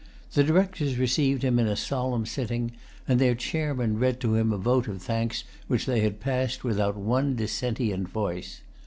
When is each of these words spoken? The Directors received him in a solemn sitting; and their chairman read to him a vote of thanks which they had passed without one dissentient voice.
The 0.33 0.43
Directors 0.43 0.97
received 0.97 1.43
him 1.43 1.59
in 1.59 1.67
a 1.67 1.75
solemn 1.75 2.25
sitting; 2.25 2.71
and 3.07 3.21
their 3.21 3.35
chairman 3.35 3.99
read 3.99 4.19
to 4.21 4.33
him 4.33 4.51
a 4.51 4.57
vote 4.57 4.87
of 4.87 4.99
thanks 4.99 5.43
which 5.67 5.85
they 5.85 5.99
had 5.99 6.19
passed 6.19 6.63
without 6.63 6.95
one 6.97 7.35
dissentient 7.35 8.09
voice. 8.09 8.61